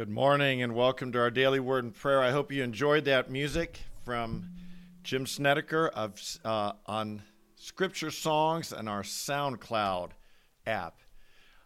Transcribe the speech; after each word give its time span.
Good 0.00 0.08
morning 0.08 0.62
and 0.62 0.74
welcome 0.74 1.12
to 1.12 1.18
our 1.18 1.30
daily 1.30 1.60
word 1.60 1.84
and 1.84 1.94
prayer. 1.94 2.22
I 2.22 2.30
hope 2.30 2.50
you 2.50 2.62
enjoyed 2.62 3.04
that 3.04 3.30
music 3.30 3.80
from 4.02 4.48
Jim 5.02 5.26
Snedeker 5.26 5.88
of 5.88 6.18
uh, 6.42 6.72
on 6.86 7.20
Scripture 7.56 8.10
Songs 8.10 8.72
and 8.72 8.88
our 8.88 9.02
SoundCloud 9.02 10.12
app. 10.66 11.00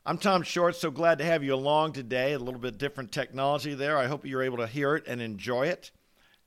I'm 0.04 0.18
Tom 0.18 0.42
Short, 0.42 0.74
so 0.74 0.90
glad 0.90 1.18
to 1.18 1.24
have 1.24 1.44
you 1.44 1.54
along 1.54 1.92
today. 1.92 2.32
A 2.32 2.40
little 2.40 2.58
bit 2.58 2.76
different 2.76 3.12
technology 3.12 3.72
there. 3.72 3.96
I 3.96 4.08
hope 4.08 4.26
you're 4.26 4.42
able 4.42 4.58
to 4.58 4.66
hear 4.66 4.96
it 4.96 5.06
and 5.06 5.22
enjoy 5.22 5.68
it, 5.68 5.92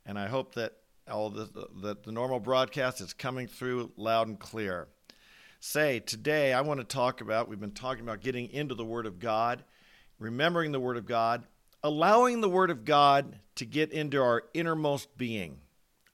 and 0.06 0.20
I 0.20 0.28
hope 0.28 0.56
that 0.56 0.74
all 1.10 1.30
the, 1.30 1.70
that 1.84 2.04
the 2.04 2.12
normal 2.12 2.42
broadcast 2.42 3.00
is 3.00 3.14
coming 3.14 3.48
through 3.48 3.94
loud 3.96 4.28
and 4.28 4.38
clear. 4.38 4.90
Say 5.62 6.02
today 6.02 6.52
I 6.52 6.60
want 6.60 6.82
to 6.82 6.86
talk 6.86 7.22
about. 7.22 7.48
We've 7.48 7.58
been 7.62 7.72
talking 7.72 8.04
about 8.04 8.20
getting 8.20 8.50
into 8.50 8.76
the 8.76 8.84
Word 8.84 9.06
of 9.06 9.20
God, 9.20 9.64
remembering 10.20 10.74
the 10.74 10.82
Word 10.82 10.98
of 10.98 11.06
God 11.06 11.46
allowing 11.88 12.42
the 12.42 12.50
Word 12.50 12.70
of 12.70 12.84
God 12.84 13.40
to 13.56 13.66
get 13.66 13.94
into 13.94 14.22
our 14.22 14.44
innermost 14.54 15.18
being, 15.18 15.58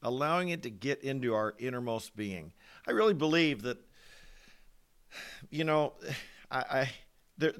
allowing 0.04 0.50
it 0.50 0.62
to 0.62 0.70
get 0.70 1.04
into 1.04 1.34
our 1.34 1.56
innermost 1.58 2.16
being. 2.16 2.54
I 2.88 2.92
really 2.92 3.16
believe 3.16 3.64
that, 3.64 3.80
you 5.50 5.64
know, 5.64 5.94
I, 6.52 6.58
I 6.60 6.90
there, 7.40 7.54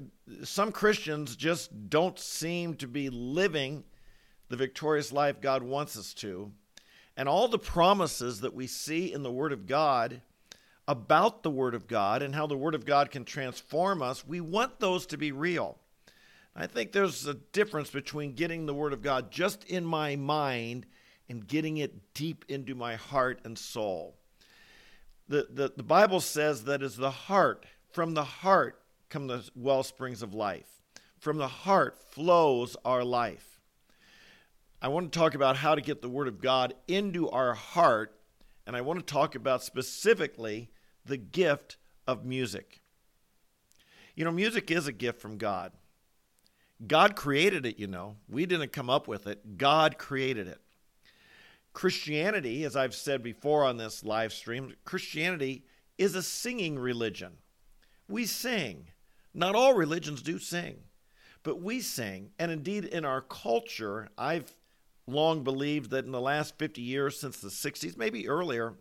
some 0.44 0.70
Christians 0.70 1.34
just 1.34 1.90
don't 1.90 2.16
seem 2.16 2.74
to 2.76 2.86
be 2.86 3.10
living 3.10 3.82
the 4.48 4.56
victorious 4.56 5.12
life 5.12 5.40
God 5.40 5.64
wants 5.64 5.98
us 5.98 6.14
to. 6.14 6.52
And 7.16 7.28
all 7.28 7.48
the 7.48 7.58
promises 7.58 8.42
that 8.42 8.54
we 8.54 8.68
see 8.68 9.12
in 9.12 9.24
the 9.24 9.32
Word 9.32 9.50
of 9.50 9.66
God 9.66 10.20
about 10.86 11.42
the 11.42 11.50
Word 11.50 11.74
of 11.74 11.88
God 11.88 12.22
and 12.22 12.32
how 12.32 12.46
the 12.46 12.56
Word 12.56 12.76
of 12.76 12.86
God 12.86 13.10
can 13.10 13.24
transform 13.24 14.02
us, 14.02 14.24
we 14.24 14.40
want 14.40 14.78
those 14.78 15.04
to 15.06 15.16
be 15.16 15.32
real. 15.32 15.78
I 16.56 16.66
think 16.66 16.92
there's 16.92 17.26
a 17.26 17.34
difference 17.34 17.90
between 17.90 18.34
getting 18.34 18.66
the 18.66 18.74
Word 18.74 18.92
of 18.92 19.02
God 19.02 19.30
just 19.32 19.64
in 19.64 19.84
my 19.84 20.14
mind 20.14 20.86
and 21.28 21.46
getting 21.46 21.78
it 21.78 22.14
deep 22.14 22.44
into 22.48 22.74
my 22.74 22.94
heart 22.94 23.40
and 23.44 23.58
soul. 23.58 24.16
The, 25.28 25.48
the, 25.50 25.72
the 25.76 25.82
Bible 25.82 26.20
says 26.20 26.64
that 26.64 26.82
it's 26.82 26.96
the 26.96 27.10
heart, 27.10 27.66
from 27.90 28.14
the 28.14 28.24
heart 28.24 28.80
come 29.08 29.26
the 29.26 29.48
well 29.56 29.82
springs 29.82 30.22
of 30.22 30.34
life. 30.34 30.82
From 31.18 31.38
the 31.38 31.48
heart 31.48 31.98
flows 32.10 32.76
our 32.84 33.02
life. 33.02 33.60
I 34.82 34.88
want 34.88 35.12
to 35.12 35.18
talk 35.18 35.34
about 35.34 35.56
how 35.56 35.74
to 35.74 35.80
get 35.80 36.02
the 36.02 36.10
Word 36.10 36.28
of 36.28 36.40
God 36.40 36.74
into 36.86 37.30
our 37.30 37.54
heart, 37.54 38.20
and 38.66 38.76
I 38.76 38.82
want 38.82 38.98
to 38.98 39.12
talk 39.12 39.34
about 39.34 39.64
specifically 39.64 40.70
the 41.06 41.16
gift 41.16 41.78
of 42.06 42.24
music. 42.24 42.82
You 44.14 44.24
know, 44.24 44.30
music 44.30 44.70
is 44.70 44.86
a 44.86 44.92
gift 44.92 45.20
from 45.20 45.38
God. 45.38 45.72
God 46.86 47.16
created 47.16 47.66
it, 47.66 47.78
you 47.78 47.86
know. 47.86 48.16
We 48.28 48.46
didn't 48.46 48.72
come 48.72 48.90
up 48.90 49.08
with 49.08 49.26
it, 49.26 49.58
God 49.58 49.98
created 49.98 50.48
it. 50.48 50.60
Christianity, 51.72 52.64
as 52.64 52.76
I've 52.76 52.94
said 52.94 53.22
before 53.22 53.64
on 53.64 53.76
this 53.76 54.04
live 54.04 54.32
stream, 54.32 54.74
Christianity 54.84 55.64
is 55.98 56.14
a 56.14 56.22
singing 56.22 56.78
religion. 56.78 57.32
We 58.08 58.26
sing. 58.26 58.88
Not 59.34 59.56
all 59.56 59.74
religions 59.74 60.22
do 60.22 60.38
sing, 60.38 60.76
but 61.42 61.60
we 61.60 61.80
sing. 61.80 62.30
And 62.38 62.52
indeed, 62.52 62.84
in 62.84 63.04
our 63.04 63.20
culture, 63.20 64.08
I've 64.16 64.52
long 65.08 65.42
believed 65.42 65.90
that 65.90 66.04
in 66.04 66.12
the 66.12 66.20
last 66.20 66.56
50 66.58 66.80
years, 66.80 67.18
since 67.18 67.40
the 67.40 67.48
60s, 67.48 67.96
maybe 67.96 68.28
earlier, 68.28 68.74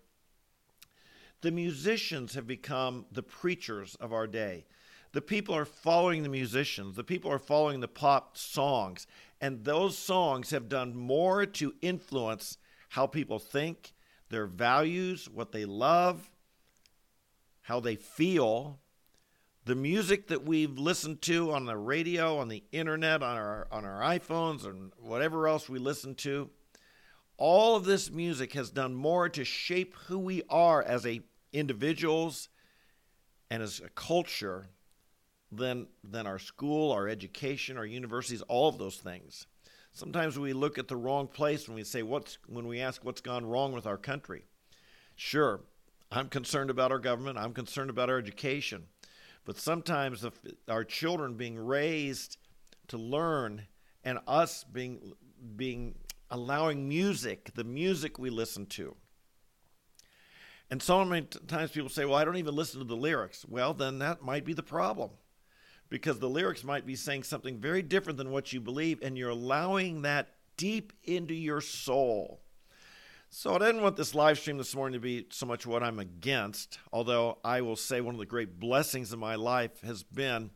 the 1.41 1.51
musicians 1.51 2.35
have 2.35 2.45
become 2.45 3.05
the 3.11 3.23
preachers 3.23 3.95
of 3.99 4.13
our 4.13 4.27
day 4.27 4.65
the 5.13 5.21
people 5.21 5.55
are 5.55 5.65
following 5.65 6.23
the 6.23 6.29
musicians, 6.29 6.95
the 6.95 7.03
people 7.03 7.31
are 7.31 7.39
following 7.39 7.79
the 7.79 7.87
pop 7.87 8.35
songs, 8.35 9.07
and 9.39 9.63
those 9.63 9.97
songs 9.97 10.49
have 10.49 10.67
done 10.67 10.95
more 10.95 11.45
to 11.45 11.75
influence 11.81 12.57
how 12.89 13.05
people 13.05 13.39
think, 13.39 13.93
their 14.29 14.47
values, 14.47 15.29
what 15.29 15.51
they 15.51 15.65
love, 15.65 16.31
how 17.61 17.79
they 17.79 17.95
feel. 17.95 18.79
The 19.65 19.75
music 19.75 20.27
that 20.27 20.43
we've 20.43 20.77
listened 20.77 21.21
to 21.23 21.53
on 21.53 21.65
the 21.65 21.77
radio, 21.77 22.39
on 22.39 22.49
the 22.49 22.63
internet, 22.71 23.23
on 23.23 23.37
our 23.37 23.67
on 23.71 23.85
our 23.85 24.01
iPhones, 24.01 24.65
and 24.65 24.91
whatever 24.97 25.47
else 25.47 25.69
we 25.69 25.79
listen 25.79 26.15
to, 26.15 26.49
all 27.37 27.75
of 27.75 27.85
this 27.85 28.11
music 28.11 28.53
has 28.53 28.71
done 28.71 28.93
more 28.93 29.29
to 29.29 29.45
shape 29.45 29.95
who 30.07 30.19
we 30.19 30.41
are 30.49 30.81
as 30.83 31.05
a 31.05 31.21
individuals 31.53 32.49
and 33.49 33.63
as 33.63 33.79
a 33.79 33.89
culture 33.89 34.67
than 35.57 35.87
than 36.03 36.27
our 36.27 36.39
school, 36.39 36.91
our 36.91 37.07
education, 37.07 37.77
our 37.77 37.85
universities, 37.85 38.41
all 38.43 38.69
of 38.69 38.77
those 38.77 38.97
things. 38.97 39.47
Sometimes 39.91 40.39
we 40.39 40.53
look 40.53 40.77
at 40.77 40.87
the 40.87 40.95
wrong 40.95 41.27
place 41.27 41.67
when 41.67 41.75
we 41.75 41.83
say 41.83 42.03
what's 42.03 42.37
when 42.47 42.67
we 42.67 42.81
ask 42.81 43.03
what's 43.03 43.21
gone 43.21 43.45
wrong 43.45 43.73
with 43.73 43.85
our 43.85 43.97
country. 43.97 44.45
Sure, 45.15 45.61
I'm 46.11 46.29
concerned 46.29 46.69
about 46.69 46.91
our 46.91 46.99
government, 46.99 47.37
I'm 47.37 47.53
concerned 47.53 47.89
about 47.89 48.09
our 48.09 48.17
education. 48.17 48.87
But 49.45 49.57
sometimes 49.57 50.21
the, 50.21 50.31
our 50.69 50.85
children 50.85 51.35
being 51.35 51.57
raised 51.57 52.37
to 52.87 52.97
learn 52.97 53.63
and 54.03 54.19
us 54.27 54.63
being 54.63 55.13
being 55.55 55.95
allowing 56.31 56.87
music, 56.87 57.51
the 57.53 57.63
music 57.63 58.17
we 58.17 58.29
listen 58.29 58.65
to. 58.65 58.95
And 60.71 60.81
so 60.81 61.03
many 61.05 61.27
times 61.47 61.71
people 61.71 61.89
say, 61.89 62.05
"Well, 62.05 62.15
I 62.15 62.25
don't 62.25 62.37
even 62.37 62.55
listen 62.55 62.79
to 62.79 62.87
the 62.87 62.95
lyrics." 62.95 63.45
Well, 63.47 63.73
then 63.73 63.99
that 63.99 64.23
might 64.23 64.45
be 64.45 64.53
the 64.53 64.63
problem 64.63 65.11
because 65.89 66.19
the 66.19 66.29
lyrics 66.29 66.63
might 66.63 66.85
be 66.85 66.95
saying 66.95 67.23
something 67.23 67.59
very 67.59 67.81
different 67.81 68.17
than 68.17 68.31
what 68.31 68.53
you 68.53 68.59
believe, 68.59 68.99
and 69.01 69.17
you're 69.17 69.29
allowing 69.29 70.01
that 70.01 70.29
deep 70.57 70.93
into 71.03 71.33
your 71.33 71.61
soul. 71.61 72.41
So 73.29 73.55
I 73.55 73.57
didn't 73.57 73.81
want 73.81 73.95
this 73.97 74.13
live 74.13 74.37
stream 74.37 74.59
this 74.59 74.75
morning 74.75 74.93
to 74.93 75.03
be 75.03 75.25
so 75.31 75.47
much 75.47 75.65
what 75.65 75.81
I'm 75.81 75.97
against, 75.97 76.77
although 76.91 77.39
I 77.43 77.61
will 77.61 77.75
say 77.75 77.99
one 77.99 78.13
of 78.13 78.19
the 78.19 78.27
great 78.27 78.59
blessings 78.59 79.11
of 79.11 79.17
my 79.17 79.35
life 79.35 79.81
has 79.81 80.03
been 80.03 80.51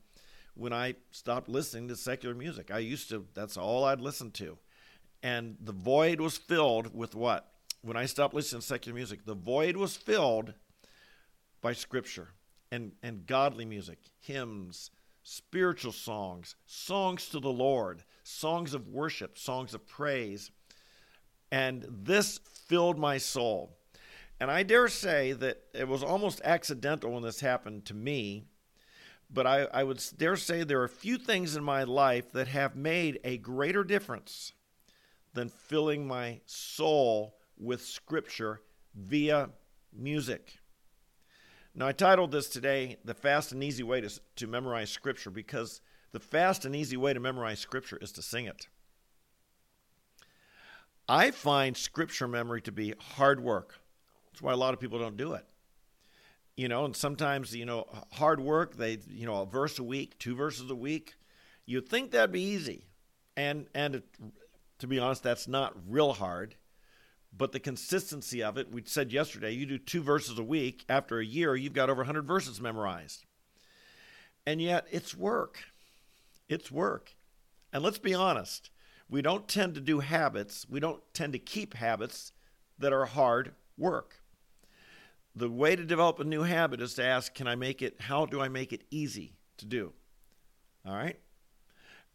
when 0.54 0.74
I 0.74 0.94
stopped 1.10 1.50
listening 1.50 1.88
to 1.88 1.96
secular 1.96 2.36
music. 2.36 2.70
I 2.72 2.78
used 2.78 3.10
to, 3.10 3.26
that's 3.34 3.58
all 3.58 3.84
I'd 3.84 4.00
listen 4.00 4.30
to. 4.34 4.60
And 5.24 5.58
the 5.60 5.72
void 5.72 6.22
was 6.22 6.38
filled 6.38 6.96
with 6.96 7.16
what? 7.16 7.52
When 7.82 7.98
I 7.98 8.06
stopped 8.06 8.36
listening 8.36 8.62
to 8.62 8.68
secular 8.68 8.96
music, 8.96 9.26
the 9.26 9.34
void 9.34 9.76
was 9.76 9.98
filled 9.98 10.54
by 11.62 11.74
scripture 11.74 12.30
and, 12.72 12.92
and 13.02 13.26
godly 13.26 13.66
music, 13.66 13.98
hymns, 14.20 14.92
spiritual 15.30 15.92
songs, 15.92 16.56
songs 16.66 17.28
to 17.28 17.38
the 17.38 17.52
Lord, 17.52 18.02
songs 18.24 18.74
of 18.74 18.88
worship, 18.88 19.38
songs 19.38 19.74
of 19.74 19.86
praise. 19.86 20.52
And 21.52 21.86
this 21.90 22.40
filled 22.68 22.98
my 22.98 23.18
soul. 23.18 23.76
And 24.40 24.50
I 24.50 24.64
dare 24.64 24.88
say 24.88 25.34
that 25.34 25.64
it 25.74 25.86
was 25.90 26.02
almost 26.02 26.40
accidental 26.46 27.12
when 27.12 27.24
this 27.24 27.42
happened 27.42 27.84
to 27.86 27.94
me, 27.94 28.46
but 29.30 29.46
I, 29.46 29.64
I 29.74 29.84
would 29.84 30.02
dare 30.16 30.38
say 30.38 30.64
there 30.64 30.82
are 30.82 30.88
few 30.88 31.18
things 31.18 31.58
in 31.58 31.64
my 31.64 31.84
life 31.84 32.32
that 32.32 32.48
have 32.48 32.78
made 32.78 33.20
a 33.26 33.38
greater 33.38 33.84
difference 33.84 34.54
than 35.34 35.50
filling 35.50 36.08
my 36.08 36.40
soul 36.46 37.36
with 37.58 37.82
Scripture 37.82 38.62
via 38.96 39.50
music. 39.92 40.60
Now, 41.78 41.86
I 41.86 41.92
titled 41.92 42.32
this 42.32 42.50
today, 42.50 42.98
The 43.06 43.14
Fast 43.14 43.52
and 43.52 43.64
Easy 43.64 43.84
Way 43.84 44.02
to, 44.02 44.20
to 44.38 44.48
Memorize 44.48 44.90
Scripture, 44.90 45.30
because 45.30 45.80
the 46.12 46.20
fast 46.20 46.66
and 46.66 46.76
easy 46.76 46.98
way 46.98 47.14
to 47.14 47.20
memorize 47.20 47.60
Scripture 47.60 48.00
is 48.02 48.12
to 48.14 48.24
sing 48.24 48.46
it. 48.46 48.68
I 51.08 51.30
find 51.30 51.78
Scripture 51.78 52.28
memory 52.28 52.62
to 52.64 52.72
be 52.72 52.96
hard 53.00 53.44
work. 53.44 53.80
That's 54.32 54.42
why 54.42 54.54
a 54.54 54.58
lot 54.58 54.74
of 54.74 54.80
people 54.80 54.98
don't 54.98 55.18
do 55.18 55.34
it. 55.34 55.46
You 56.56 56.68
know, 56.68 56.84
and 56.84 56.96
sometimes, 56.96 57.56
you 57.56 57.66
know, 57.66 57.86
hard 58.14 58.40
work, 58.40 58.76
they, 58.78 58.98
you 59.08 59.28
know, 59.28 59.44
a 59.44 59.46
verse 59.46 59.78
a 59.78 59.84
week, 59.84 60.18
two 60.18 60.36
verses 60.36 60.72
a 60.72 60.76
week. 60.76 61.14
You'd 61.68 61.88
think 61.88 62.10
that'd 62.10 62.32
be 62.32 62.42
easy. 62.42 62.88
And, 63.36 63.68
and 63.76 63.98
it, 63.98 64.04
to 64.80 64.88
be 64.88 64.98
honest, 64.98 65.22
that's 65.22 65.48
not 65.48 65.76
real 65.88 66.14
hard 66.14 66.56
but 67.38 67.52
the 67.52 67.60
consistency 67.60 68.42
of 68.42 68.58
it, 68.58 68.72
we 68.72 68.84
said 68.86 69.12
yesterday, 69.12 69.52
you 69.52 69.66
do 69.66 69.78
two 69.78 70.02
verses 70.02 70.40
a 70.40 70.44
week. 70.44 70.86
After 70.90 71.20
a 71.20 71.26
year, 71.26 71.56
you've 71.56 71.74
got 71.74 71.90
over 71.90 72.00
100 72.00 72.26
verses 72.26 72.60
memorized. 72.60 73.26
And 74.46 74.62
yet, 74.62 74.88
it's 74.92 75.16
work. 75.16 75.60
It's 76.50 76.72
work. 76.72 77.16
And 77.72 77.84
let's 77.84 78.00
be 78.00 78.14
honest, 78.14 78.72
we 79.10 79.22
don't 79.22 79.48
tend 79.48 79.76
to 79.76 79.82
do 79.82 80.00
habits, 80.00 80.66
we 80.70 80.80
don't 80.80 81.02
tend 81.14 81.34
to 81.34 81.40
keep 81.40 81.74
habits 81.76 82.32
that 82.80 82.94
are 82.94 83.06
hard 83.06 83.54
work. 83.78 84.22
The 85.36 85.50
way 85.50 85.76
to 85.76 85.84
develop 85.84 86.20
a 86.20 86.24
new 86.24 86.42
habit 86.42 86.82
is 86.82 86.96
to 86.96 87.04
ask, 87.04 87.34
can 87.34 87.48
I 87.48 87.56
make 87.56 87.82
it, 87.82 88.02
how 88.02 88.26
do 88.26 88.42
I 88.42 88.50
make 88.50 88.74
it 88.74 88.84
easy 88.90 89.34
to 89.58 89.66
do? 89.66 89.94
All 90.86 90.96
right? 90.96 91.20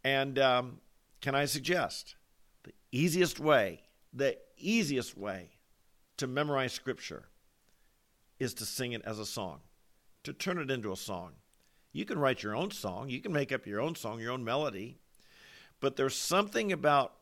And 0.03 0.39
um, 0.39 0.81
can 1.21 1.35
I 1.35 1.45
suggest 1.45 2.17
the 2.65 2.73
easiest 2.91 3.39
way, 3.39 3.83
the 4.13 4.37
easiest 4.63 5.17
way 5.17 5.51
to 6.17 6.27
memorize 6.27 6.73
Scripture 6.73 7.25
is 8.39 8.55
to 8.55 8.65
sing 8.65 8.93
it 8.93 9.03
as 9.05 9.19
a 9.19 9.27
song, 9.27 9.61
to 10.25 10.33
turn 10.33 10.59
it 10.59 10.71
into 10.71 10.93
a 10.93 10.97
song. 10.97 11.33
You 11.93 12.05
can 12.05 12.19
write 12.19 12.43
your 12.43 12.57
own 12.57 12.71
song, 12.71 13.09
you 13.09 13.21
can 13.21 13.33
make 13.33 13.53
up 13.53 13.67
your 13.67 13.81
own 13.81 13.95
song, 13.95 14.21
your 14.21 14.33
own 14.33 14.45
melody, 14.45 14.99
But 15.81 15.97
there's 15.97 16.15
something 16.15 16.71
about, 16.71 17.13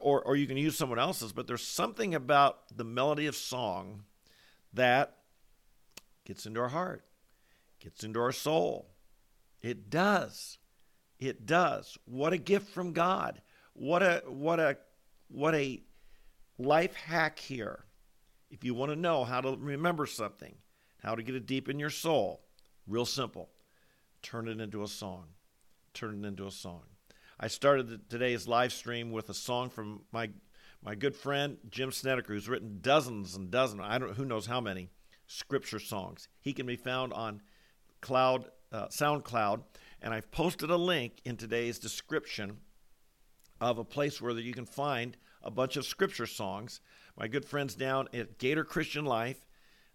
or, 0.00 0.22
or 0.22 0.36
you 0.36 0.46
can 0.46 0.58
use 0.58 0.76
someone 0.76 0.98
else's, 0.98 1.32
but 1.32 1.46
there's 1.46 1.62
something 1.62 2.14
about 2.14 2.76
the 2.76 2.84
melody 2.84 3.26
of 3.26 3.34
song 3.34 4.04
that 4.74 5.16
gets 6.26 6.44
into 6.44 6.60
our 6.60 6.68
heart, 6.68 7.02
gets 7.80 8.04
into 8.04 8.20
our 8.20 8.30
soul. 8.30 8.90
It 9.62 9.88
does. 9.88 10.58
It 11.18 11.46
does. 11.46 11.96
What 12.04 12.34
a 12.34 12.38
gift 12.38 12.68
from 12.68 12.92
God. 12.92 13.40
What 13.72 14.02
a 14.02 14.22
what 14.26 14.60
a 14.60 14.76
what 15.28 15.54
a 15.54 15.82
life 16.60 16.94
hack 16.94 17.38
here. 17.38 17.84
If 18.50 18.64
you 18.64 18.74
want 18.74 18.92
to 18.92 18.96
know 18.96 19.24
how 19.24 19.40
to 19.40 19.56
remember 19.58 20.06
something, 20.06 20.54
how 21.02 21.14
to 21.14 21.22
get 21.22 21.34
it 21.34 21.46
deep 21.46 21.68
in 21.68 21.78
your 21.78 21.90
soul, 21.90 22.42
real 22.86 23.06
simple. 23.06 23.48
Turn 24.22 24.48
it 24.48 24.60
into 24.60 24.82
a 24.82 24.88
song. 24.88 25.26
Turn 25.94 26.22
it 26.22 26.28
into 26.28 26.46
a 26.46 26.50
song. 26.50 26.82
I 27.38 27.48
started 27.48 28.08
today's 28.10 28.46
live 28.46 28.72
stream 28.72 29.10
with 29.10 29.30
a 29.30 29.34
song 29.34 29.70
from 29.70 30.02
my 30.12 30.30
my 30.82 30.94
good 30.94 31.14
friend 31.14 31.58
Jim 31.68 31.92
Snedeker, 31.92 32.32
who's 32.32 32.48
written 32.48 32.78
dozens 32.80 33.34
and 33.34 33.50
dozens, 33.50 33.82
I 33.84 33.98
don't 33.98 34.14
who 34.14 34.24
knows 34.24 34.46
how 34.46 34.60
many 34.60 34.90
scripture 35.26 35.78
songs. 35.78 36.28
He 36.40 36.52
can 36.52 36.66
be 36.66 36.76
found 36.76 37.12
on 37.12 37.40
Cloud 38.00 38.46
uh, 38.72 38.88
SoundCloud, 38.88 39.62
and 40.02 40.12
I've 40.12 40.30
posted 40.30 40.70
a 40.70 40.76
link 40.76 41.20
in 41.24 41.36
today's 41.36 41.78
description 41.78 42.58
of 43.60 43.78
a 43.78 43.84
place 43.84 44.20
where 44.20 44.36
you 44.38 44.54
can 44.54 44.66
find 44.66 45.16
a 45.42 45.50
bunch 45.50 45.76
of 45.76 45.84
scripture 45.84 46.26
songs. 46.26 46.80
My 47.16 47.28
good 47.28 47.44
friends 47.44 47.74
down 47.74 48.08
at 48.14 48.38
Gator 48.38 48.64
Christian 48.64 49.04
Life, 49.04 49.46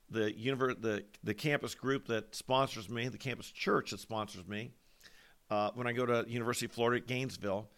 the 0.10 0.32
univer- 0.32 0.80
the 0.80 1.04
the 1.24 1.34
campus 1.34 1.74
group 1.74 2.08
that 2.08 2.36
sponsors 2.36 2.90
me, 2.90 3.08
the 3.08 3.18
campus 3.18 3.50
church 3.50 3.92
that 3.92 4.00
sponsors 4.00 4.48
me, 4.48 4.72
uh, 5.50 5.72
when 5.74 5.88
I 5.88 5.94
go 5.94 6.06
to 6.06 6.26
University 6.28 6.68
of 6.68 6.72
Florida 6.72 7.02
at 7.02 7.08
Gainesville, 7.08 7.70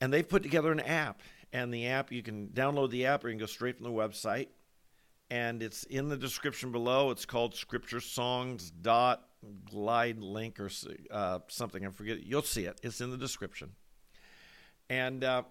and 0.00 0.12
they've 0.12 0.28
put 0.28 0.42
together 0.42 0.72
an 0.72 0.80
app. 0.80 1.22
And 1.54 1.72
the 1.72 1.88
app 1.88 2.10
you 2.10 2.22
can 2.22 2.48
download 2.48 2.90
the 2.90 3.04
app 3.04 3.24
or 3.24 3.28
you 3.28 3.34
can 3.34 3.40
go 3.40 3.46
straight 3.46 3.76
from 3.76 3.84
the 3.84 3.90
website, 3.90 4.48
and 5.30 5.62
it's 5.62 5.84
in 5.84 6.08
the 6.08 6.16
description 6.16 6.72
below. 6.72 7.10
It's 7.10 7.26
called 7.26 7.54
Scripture 7.54 8.00
Songs 8.00 8.70
dot 8.70 9.28
glide 9.70 10.18
link 10.18 10.58
or 10.60 10.70
uh, 11.10 11.40
something. 11.48 11.84
I 11.86 11.90
forget. 11.90 12.24
You'll 12.24 12.42
see 12.42 12.64
it. 12.64 12.80
It's 12.82 13.02
in 13.02 13.10
the 13.10 13.18
description 13.18 13.72
and 14.92 15.24
uh, 15.24 15.42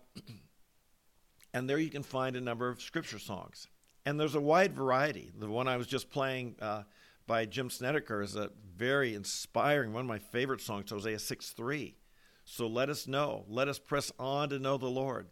and 1.53 1.67
there 1.67 1.79
you 1.79 1.89
can 1.89 2.03
find 2.03 2.35
a 2.35 2.41
number 2.41 2.69
of 2.69 2.79
scripture 2.79 3.17
songs. 3.17 3.67
And 4.05 4.19
there's 4.19 4.35
a 4.35 4.41
wide 4.41 4.75
variety. 4.75 5.31
The 5.37 5.49
one 5.49 5.67
I 5.67 5.77
was 5.77 5.87
just 5.87 6.11
playing 6.11 6.55
uh, 6.61 6.83
by 7.25 7.45
Jim 7.45 7.69
Snedeker 7.69 8.21
is 8.21 8.35
a 8.35 8.51
very 8.75 9.15
inspiring 9.15 9.93
one 9.93 10.01
of 10.01 10.07
my 10.07 10.19
favorite 10.19 10.61
songs, 10.61 10.91
Hosea 10.91 11.19
6 11.19 11.49
3. 11.49 11.97
So 12.45 12.67
let 12.67 12.89
us 12.89 13.07
know. 13.07 13.45
Let 13.47 13.67
us 13.67 13.79
press 13.79 14.11
on 14.19 14.49
to 14.49 14.59
know 14.59 14.77
the 14.77 14.87
Lord. 14.87 15.27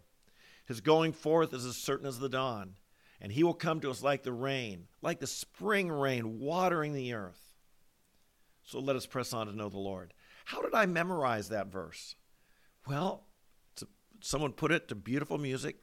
His 0.66 0.82
going 0.82 1.14
forth 1.14 1.54
is 1.54 1.66
as 1.66 1.78
certain 1.78 2.08
as 2.08 2.20
the 2.20 2.30
dawn, 2.30 2.76
and 3.22 3.32
he 3.32 3.44
will 3.44 3.54
come 3.54 3.80
to 3.82 3.92
us 3.92 4.04
like 4.04 4.24
the 4.24 4.34
rain, 4.34 4.88
like 5.02 5.20
the 5.20 5.28
spring 5.28 5.92
rain 5.92 6.40
watering 6.40 6.94
the 6.94 7.14
earth. 7.14 7.56
So 8.64 8.80
let 8.80 8.96
us 8.96 9.06
press 9.06 9.34
on 9.34 9.48
to 9.48 9.56
know 9.56 9.70
the 9.70 9.78
Lord. 9.80 10.14
How 10.46 10.62
did 10.62 10.74
I 10.74 10.86
memorize 10.86 11.50
that 11.50 11.68
verse? 11.72 12.16
Well, 12.88 13.26
someone 14.22 14.54
put 14.54 14.72
it 14.72 14.88
to 14.88 14.96
beautiful 14.96 15.38
music, 15.38 15.78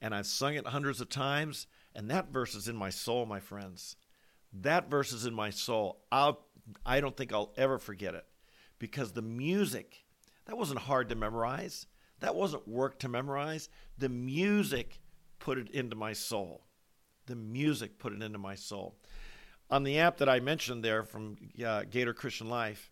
and 0.00 0.14
I've 0.14 0.26
sung 0.26 0.54
it 0.54 0.66
hundreds 0.66 1.00
of 1.00 1.08
times, 1.08 1.66
and 1.94 2.10
that 2.10 2.32
verse 2.32 2.54
is 2.54 2.68
in 2.68 2.76
my 2.76 2.90
soul, 2.90 3.26
my 3.26 3.40
friends. 3.40 3.96
That 4.52 4.90
verse 4.90 5.12
is 5.12 5.26
in 5.26 5.34
my 5.34 5.50
soul. 5.50 6.02
I'll, 6.10 6.46
I 6.84 7.00
don't 7.00 7.16
think 7.16 7.32
I'll 7.32 7.52
ever 7.56 7.78
forget 7.78 8.14
it 8.14 8.26
because 8.78 9.12
the 9.12 9.22
music, 9.22 10.04
that 10.46 10.58
wasn't 10.58 10.80
hard 10.80 11.08
to 11.08 11.14
memorize. 11.14 11.86
That 12.20 12.34
wasn't 12.34 12.68
work 12.68 12.98
to 13.00 13.08
memorize. 13.08 13.68
The 13.98 14.08
music 14.08 15.00
put 15.38 15.58
it 15.58 15.70
into 15.70 15.96
my 15.96 16.12
soul. 16.12 16.66
The 17.26 17.36
music 17.36 17.98
put 17.98 18.12
it 18.12 18.22
into 18.22 18.38
my 18.38 18.54
soul. 18.54 18.96
On 19.70 19.84
the 19.84 19.98
app 19.98 20.18
that 20.18 20.28
I 20.28 20.40
mentioned 20.40 20.84
there 20.84 21.02
from 21.02 21.36
uh, 21.64 21.84
Gator 21.90 22.12
Christian 22.12 22.48
Life, 22.48 22.90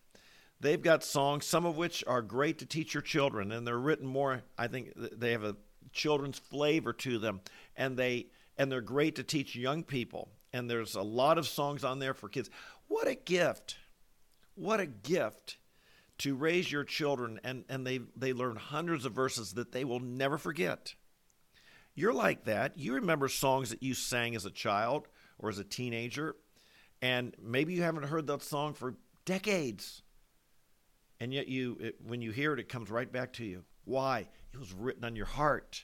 They've 0.61 0.81
got 0.81 1.03
songs, 1.03 1.47
some 1.47 1.65
of 1.65 1.75
which 1.75 2.03
are 2.05 2.21
great 2.21 2.59
to 2.59 2.67
teach 2.67 2.93
your 2.93 3.01
children, 3.01 3.51
and 3.51 3.65
they're 3.65 3.79
written 3.79 4.05
more. 4.05 4.43
I 4.59 4.67
think 4.67 4.93
they 4.95 5.31
have 5.31 5.43
a 5.43 5.55
children's 5.91 6.37
flavor 6.37 6.93
to 6.93 7.17
them, 7.17 7.41
and 7.75 7.97
they 7.97 8.27
and 8.57 8.71
they're 8.71 8.79
great 8.79 9.15
to 9.15 9.23
teach 9.23 9.55
young 9.55 9.83
people. 9.83 10.29
And 10.53 10.69
there's 10.69 10.93
a 10.93 11.01
lot 11.01 11.39
of 11.39 11.47
songs 11.47 11.83
on 11.83 11.97
there 11.97 12.13
for 12.13 12.29
kids. 12.29 12.51
What 12.87 13.07
a 13.07 13.15
gift! 13.15 13.77
What 14.53 14.79
a 14.79 14.85
gift 14.85 15.57
to 16.19 16.35
raise 16.35 16.71
your 16.71 16.83
children, 16.83 17.39
and 17.43 17.65
and 17.67 17.85
they 17.85 18.01
they 18.15 18.31
learn 18.31 18.55
hundreds 18.55 19.05
of 19.05 19.13
verses 19.13 19.53
that 19.53 19.71
they 19.71 19.83
will 19.83 19.99
never 19.99 20.37
forget. 20.37 20.93
You're 21.95 22.13
like 22.13 22.45
that. 22.45 22.77
You 22.77 22.93
remember 22.93 23.29
songs 23.29 23.71
that 23.71 23.81
you 23.81 23.95
sang 23.95 24.35
as 24.35 24.45
a 24.45 24.51
child 24.51 25.07
or 25.39 25.49
as 25.49 25.57
a 25.57 25.63
teenager, 25.63 26.35
and 27.01 27.35
maybe 27.41 27.73
you 27.73 27.81
haven't 27.81 28.03
heard 28.03 28.27
that 28.27 28.43
song 28.43 28.75
for 28.75 28.93
decades 29.25 30.03
and 31.21 31.31
yet 31.31 31.47
you 31.47 31.77
it, 31.79 31.95
when 32.03 32.19
you 32.19 32.31
hear 32.31 32.51
it 32.51 32.59
it 32.59 32.67
comes 32.67 32.89
right 32.89 33.09
back 33.09 33.31
to 33.33 33.45
you. 33.45 33.63
Why? 33.85 34.27
It 34.53 34.57
was 34.57 34.73
written 34.73 35.05
on 35.05 35.15
your 35.15 35.27
heart. 35.27 35.83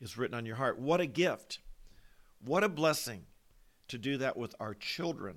It's 0.00 0.16
written 0.16 0.36
on 0.36 0.46
your 0.46 0.56
heart. 0.56 0.80
What 0.80 1.00
a 1.00 1.06
gift. 1.06 1.58
What 2.42 2.64
a 2.64 2.68
blessing 2.70 3.26
to 3.88 3.98
do 3.98 4.16
that 4.16 4.38
with 4.38 4.54
our 4.58 4.72
children. 4.72 5.36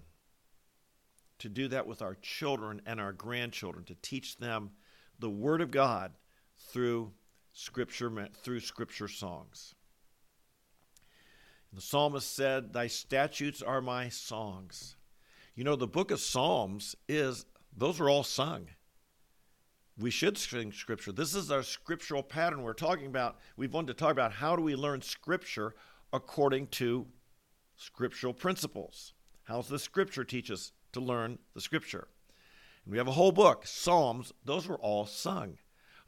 To 1.39 1.49
do 1.49 1.67
that 1.67 1.85
with 1.85 2.01
our 2.01 2.15
children 2.15 2.81
and 2.85 3.01
our 3.01 3.11
grandchildren 3.11 3.83
to 3.85 3.95
teach 4.01 4.37
them 4.37 4.71
the 5.19 5.29
word 5.29 5.59
of 5.59 5.69
god 5.69 6.13
through 6.57 7.11
scripture 7.51 8.29
through 8.41 8.61
scripture 8.61 9.09
songs. 9.09 9.75
The 11.73 11.81
psalmist 11.81 12.33
said 12.33 12.71
thy 12.71 12.87
statutes 12.87 13.61
are 13.61 13.81
my 13.81 14.07
songs. 14.07 14.95
You 15.55 15.65
know 15.65 15.75
the 15.75 15.87
book 15.87 16.09
of 16.09 16.21
psalms 16.21 16.95
is 17.09 17.45
those 17.75 17.99
are 17.99 18.09
all 18.09 18.23
sung 18.23 18.67
we 19.97 20.09
should 20.09 20.37
sing 20.37 20.71
scripture. 20.71 21.11
This 21.11 21.35
is 21.35 21.51
our 21.51 21.63
scriptural 21.63 22.23
pattern 22.23 22.63
we're 22.63 22.73
talking 22.73 23.05
about. 23.05 23.37
We've 23.57 23.73
wanted 23.73 23.87
to 23.87 23.93
talk 23.93 24.11
about 24.11 24.31
how 24.31 24.55
do 24.55 24.63
we 24.63 24.75
learn 24.75 25.01
scripture 25.01 25.75
according 26.11 26.67
to 26.67 27.05
scriptural 27.75 28.33
principles. 28.33 29.13
How 29.43 29.57
does 29.57 29.67
the 29.67 29.79
scripture 29.79 30.23
teach 30.23 30.49
us 30.49 30.71
to 30.93 30.99
learn 30.99 31.37
the 31.53 31.61
scripture? 31.61 32.07
And 32.85 32.91
we 32.91 32.97
have 32.97 33.07
a 33.07 33.11
whole 33.11 33.31
book, 33.31 33.67
Psalms. 33.67 34.33
Those 34.43 34.67
were 34.67 34.77
all 34.77 35.05
sung. 35.05 35.57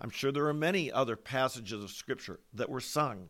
I'm 0.01 0.09
sure 0.09 0.31
there 0.31 0.47
are 0.47 0.53
many 0.53 0.91
other 0.91 1.15
passages 1.15 1.83
of 1.83 1.91
scripture 1.91 2.39
that 2.53 2.69
were 2.69 2.81
sung, 2.81 3.29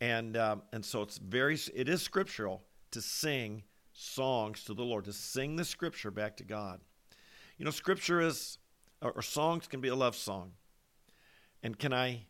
and 0.00 0.36
um, 0.36 0.62
and 0.72 0.84
so 0.84 1.02
it's 1.02 1.18
very 1.18 1.56
it 1.72 1.88
is 1.88 2.02
scriptural 2.02 2.64
to 2.90 3.00
sing 3.00 3.62
songs 3.92 4.64
to 4.64 4.74
the 4.74 4.82
Lord, 4.82 5.04
to 5.04 5.12
sing 5.12 5.54
the 5.54 5.64
scripture 5.64 6.10
back 6.10 6.36
to 6.38 6.44
God. 6.44 6.80
You 7.58 7.64
know, 7.64 7.70
scripture 7.70 8.20
is 8.20 8.58
or, 9.02 9.22
songs 9.22 9.66
can 9.66 9.80
be 9.80 9.88
a 9.88 9.94
love 9.94 10.16
song. 10.16 10.52
And 11.62 11.78
can 11.78 11.92
I 11.92 12.26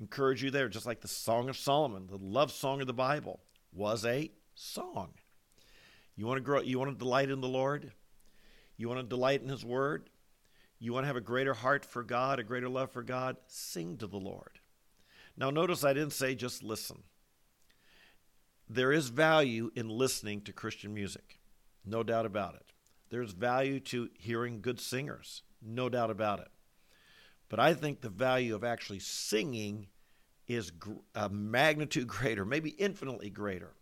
encourage 0.00 0.42
you 0.42 0.50
there, 0.50 0.68
just 0.68 0.86
like 0.86 1.00
the 1.00 1.08
Song 1.08 1.48
of 1.48 1.56
Solomon, 1.56 2.06
the 2.08 2.16
love 2.16 2.52
song 2.52 2.80
of 2.80 2.86
the 2.86 2.92
Bible, 2.92 3.40
was 3.72 4.04
a 4.04 4.30
song. 4.54 5.14
You 6.16 6.26
want 6.26 6.38
to 6.38 6.42
grow 6.42 6.60
you 6.60 6.78
want 6.78 6.92
to 6.92 6.98
delight 6.98 7.30
in 7.30 7.40
the 7.40 7.48
Lord? 7.48 7.92
You 8.76 8.88
want 8.88 9.00
to 9.00 9.06
delight 9.06 9.42
in 9.42 9.48
his 9.48 9.64
word? 9.64 10.10
You 10.78 10.92
want 10.92 11.04
to 11.04 11.08
have 11.08 11.16
a 11.16 11.20
greater 11.20 11.54
heart 11.54 11.84
for 11.84 12.02
God, 12.02 12.38
a 12.38 12.44
greater 12.44 12.68
love 12.68 12.90
for 12.90 13.02
God? 13.02 13.36
Sing 13.46 13.96
to 13.98 14.06
the 14.06 14.18
Lord. 14.18 14.60
Now 15.36 15.50
notice 15.50 15.84
I 15.84 15.92
didn't 15.92 16.12
say 16.12 16.34
just 16.34 16.62
listen. 16.62 17.02
There 18.68 18.92
is 18.92 19.08
value 19.08 19.70
in 19.74 19.88
listening 19.88 20.40
to 20.42 20.52
Christian 20.52 20.94
music. 20.94 21.40
No 21.84 22.02
doubt 22.02 22.26
about 22.26 22.54
it. 22.54 22.73
There's 23.14 23.30
value 23.30 23.78
to 23.78 24.10
hearing 24.18 24.60
good 24.60 24.80
singers 24.80 25.44
no 25.62 25.88
doubt 25.88 26.10
about 26.10 26.40
it. 26.40 26.48
But 27.48 27.60
I 27.60 27.72
think 27.72 28.00
the 28.00 28.08
value 28.08 28.56
of 28.56 28.64
actually 28.64 28.98
singing 28.98 29.86
is 30.48 30.72
a 31.14 31.28
magnitude 31.28 32.08
greater, 32.08 32.44
maybe 32.44 32.70
infinitely 32.70 33.30
greater. 33.30 33.76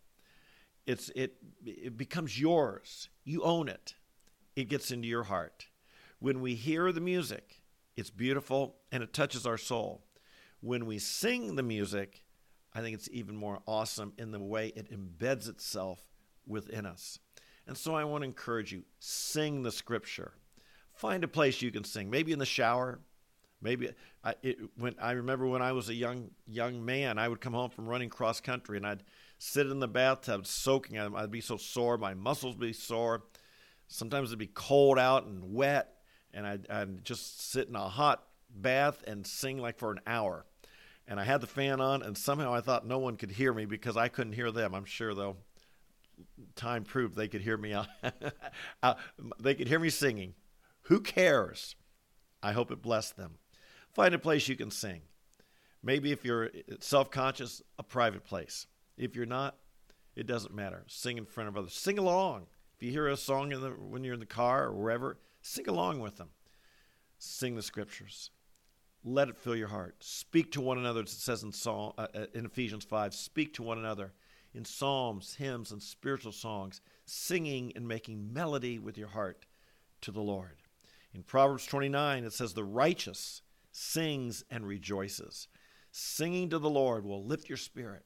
It's 0.87 1.09
it 1.17 1.37
it 1.65 1.97
becomes 1.97 2.39
yours. 2.39 3.09
You 3.25 3.43
own 3.43 3.71
it. 3.71 3.95
It 4.55 4.69
gets 4.69 4.91
into 4.91 5.09
your 5.09 5.23
heart. 5.23 5.69
When 6.19 6.43
we 6.43 6.55
hear 6.55 6.93
the 6.93 7.01
music, 7.01 7.62
it's 7.97 8.11
beautiful 8.11 8.77
and 8.93 9.03
it 9.03 9.15
touches 9.15 9.47
our 9.47 9.57
soul. 9.57 10.05
When 10.61 10.85
we 10.85 10.99
sing 10.99 11.57
the 11.57 11.62
music, 11.62 12.23
I 12.75 12.83
think 12.83 12.97
it's 12.97 13.09
even 13.11 13.35
more 13.35 13.62
awesome 13.67 14.12
in 14.19 14.31
the 14.31 14.41
way 14.41 14.75
it 14.77 14.93
embeds 14.93 15.49
itself 15.49 16.01
within 16.47 16.85
us. 16.85 17.19
And 17.66 17.76
so 17.76 17.95
I 17.95 18.04
want 18.04 18.23
to 18.23 18.26
encourage 18.26 18.73
you 18.73 18.83
sing 18.99 19.62
the 19.62 19.73
scripture 19.73 20.33
find 20.95 21.25
a 21.25 21.28
place 21.28 21.61
you 21.62 21.71
can 21.71 21.85
sing. 21.85 22.11
Maybe 22.11 22.33
in 22.33 22.38
the 22.38 22.47
shower. 22.47 23.00
Maybe 23.61 23.90
I, 24.25 24.35
it, 24.42 24.59
when 24.76 24.95
I 25.00 25.12
remember 25.12 25.47
when 25.47 25.62
I 25.62 25.73
was 25.73 25.88
a 25.88 25.95
young 25.95 26.31
young 26.47 26.85
man, 26.85 27.19
I 27.19 27.28
would 27.28 27.40
come 27.40 27.52
home 27.52 27.71
from 27.71 27.88
running 27.88 28.09
cross 28.09 28.40
country 28.40 28.76
and 28.76 28.87
I'd 28.87 29.02
sit 29.38 29.66
in 29.66 29.81
the 29.81 29.88
bathtub 29.88 30.47
soaking. 30.47 30.99
I'd, 30.99 31.14
I'd 31.14 31.31
be 31.31 31.40
so 31.40 31.57
sore, 31.57 31.99
my 31.99 32.14
muscles 32.14 32.54
would 32.57 32.66
be 32.66 32.73
sore. 32.73 33.23
Sometimes 33.88 34.31
it'd 34.31 34.38
be 34.38 34.47
cold 34.47 34.99
out 34.99 35.26
and 35.26 35.52
wet, 35.52 35.92
and 36.33 36.47
I'd, 36.47 36.71
I'd 36.71 37.04
just 37.04 37.50
sit 37.50 37.69
in 37.69 37.76
a 37.76 37.88
hot 37.88 38.25
bath 38.49 39.02
and 39.07 39.26
sing 39.26 39.59
like 39.59 39.76
for 39.78 39.90
an 39.90 40.00
hour. 40.07 40.47
And 41.07 41.21
I 41.21 41.25
had 41.25 41.40
the 41.40 41.47
fan 41.47 41.81
on, 41.81 42.02
and 42.02 42.16
somehow 42.16 42.54
I 42.54 42.61
thought 42.62 42.87
no 42.87 42.99
one 42.99 43.16
could 43.16 43.33
hear 43.33 43.52
me 43.52 43.66
because 43.66 43.97
I 43.97 44.09
couldn't 44.09 44.33
hear 44.33 44.50
them. 44.50 44.75
I'm 44.75 44.87
sure, 44.87 45.14
though, 45.14 45.37
time 46.57 46.85
proved 46.85 47.17
they 47.17 47.29
could 47.29 47.43
hear 47.43 47.57
me. 47.57 47.75
they 49.41 49.55
could 49.55 49.69
hear 49.69 49.79
me 49.79 49.91
singing. 49.91 50.35
Who 50.83 51.00
cares? 51.00 51.76
I 52.43 52.52
hope 52.52 52.71
it 52.71 52.83
blessed 52.83 53.17
them. 53.17 53.38
Find 53.93 54.14
a 54.14 54.19
place 54.19 54.49
you 54.49 54.57
can 54.57 54.71
sing. 54.71 55.02
Maybe 55.83 56.12
if 56.12 56.25
you're 56.25 56.50
self 56.81 57.11
conscious, 57.11 57.62
a 57.79 57.83
private 57.83 58.25
place. 58.25 58.67
If 58.97 59.17
you're 59.17 59.26
not, 59.26 59.57
it 60.14 60.26
doesn't 60.26 60.55
matter. 60.55 60.85
Sing 60.87 61.19
in 61.19 61.25
front 61.25 61.49
of 61.49 61.57
others. 61.57 61.75
Sing 61.75 61.99
along. 61.99 62.47
If 62.76 62.83
you 62.83 62.91
hear 62.91 63.09
a 63.09 63.17
song 63.17 63.50
the, 63.50 63.71
when 63.71 64.05
you're 64.05 64.14
in 64.14 64.21
the 64.21 64.26
car 64.26 64.67
or 64.67 64.73
wherever, 64.73 65.19
sing 65.41 65.69
along 65.69 66.00
with 66.00 66.17
them. 66.17 66.31
Sing 67.19 67.55
the 67.55 67.62
scriptures. 67.62 68.31
Let 69.05 69.29
it 69.29 69.37
fill 69.37 69.57
your 69.57 69.69
heart. 69.69 69.97
Speak 70.00 70.52
to 70.52 70.61
one 70.61 70.79
another. 70.79 71.00
It 71.00 71.09
says 71.09 71.43
in, 71.43 71.52
Psalm, 71.52 71.93
uh, 71.99 72.07
uh, 72.14 72.26
in 72.35 72.47
Ephesians 72.47 72.85
5 72.85 73.14
speak 73.14 73.55
to 73.55 73.62
one 73.62 73.79
another 73.79 74.12
in 74.54 74.64
psalms, 74.64 75.37
hymns, 75.37 75.73
and 75.73 75.82
spiritual 75.82 76.32
songs, 76.32 76.80
singing 77.04 77.73
and 77.75 77.87
making 77.87 78.32
melody 78.32 78.78
with 78.78 78.99
your 78.99 79.09
heart 79.09 79.47
to 80.02 80.11
the 80.11 80.21
Lord. 80.21 80.56
In 81.14 81.23
Proverbs 81.23 81.66
29, 81.66 82.25
it 82.25 82.32
says, 82.32 82.54
The 82.54 82.64
righteous 82.64 83.42
sings 83.71 84.44
and 84.50 84.66
rejoices. 84.66 85.49
Singing 85.90 86.50
to 86.50 86.59
the 86.59 86.71
Lord 86.71 87.04
will 87.04 87.25
lift 87.25 87.49
your 87.49 87.59
spirit. 87.59 88.04